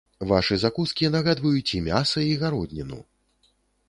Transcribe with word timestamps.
Вашы 0.29 0.55
закускі 0.61 1.09
нагадваюць 1.15 1.73
і 1.79 1.81
мяса 1.89 2.23
і 2.29 2.31
гародніну. 2.45 2.99